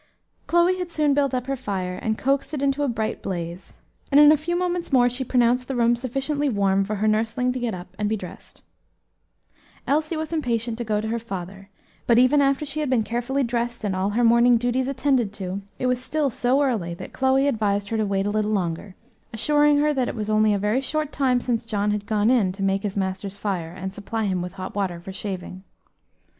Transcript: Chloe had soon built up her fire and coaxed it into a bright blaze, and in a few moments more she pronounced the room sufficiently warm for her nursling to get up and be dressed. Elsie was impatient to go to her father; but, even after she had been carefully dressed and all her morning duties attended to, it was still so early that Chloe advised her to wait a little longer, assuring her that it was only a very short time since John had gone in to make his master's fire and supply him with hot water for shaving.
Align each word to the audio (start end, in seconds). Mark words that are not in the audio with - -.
Chloe 0.47 0.79
had 0.79 0.89
soon 0.89 1.13
built 1.13 1.31
up 1.31 1.45
her 1.45 1.55
fire 1.55 1.95
and 2.01 2.17
coaxed 2.17 2.55
it 2.55 2.63
into 2.63 2.81
a 2.81 2.87
bright 2.87 3.21
blaze, 3.21 3.75
and 4.11 4.19
in 4.19 4.31
a 4.31 4.35
few 4.35 4.55
moments 4.55 4.91
more 4.91 5.07
she 5.11 5.23
pronounced 5.23 5.67
the 5.67 5.75
room 5.75 5.95
sufficiently 5.95 6.49
warm 6.49 6.83
for 6.83 6.95
her 6.95 7.07
nursling 7.07 7.53
to 7.53 7.59
get 7.59 7.75
up 7.75 7.95
and 7.99 8.09
be 8.09 8.17
dressed. 8.17 8.63
Elsie 9.85 10.17
was 10.17 10.33
impatient 10.33 10.75
to 10.79 10.83
go 10.83 11.01
to 11.01 11.07
her 11.09 11.19
father; 11.19 11.69
but, 12.07 12.17
even 12.17 12.41
after 12.41 12.65
she 12.65 12.79
had 12.79 12.89
been 12.89 13.03
carefully 13.03 13.43
dressed 13.43 13.83
and 13.83 13.95
all 13.95 14.09
her 14.09 14.23
morning 14.23 14.57
duties 14.57 14.87
attended 14.87 15.31
to, 15.33 15.61
it 15.77 15.85
was 15.85 16.01
still 16.01 16.31
so 16.31 16.63
early 16.63 16.95
that 16.95 17.13
Chloe 17.13 17.47
advised 17.47 17.89
her 17.89 17.97
to 17.97 18.03
wait 18.03 18.25
a 18.25 18.31
little 18.31 18.49
longer, 18.49 18.95
assuring 19.31 19.77
her 19.77 19.93
that 19.93 20.07
it 20.07 20.15
was 20.15 20.31
only 20.31 20.51
a 20.51 20.57
very 20.57 20.81
short 20.81 21.11
time 21.11 21.39
since 21.39 21.63
John 21.63 21.91
had 21.91 22.07
gone 22.07 22.31
in 22.31 22.51
to 22.53 22.63
make 22.63 22.81
his 22.81 22.97
master's 22.97 23.37
fire 23.37 23.71
and 23.73 23.93
supply 23.93 24.25
him 24.25 24.41
with 24.41 24.53
hot 24.53 24.73
water 24.73 24.99
for 24.99 25.13
shaving. 25.13 25.61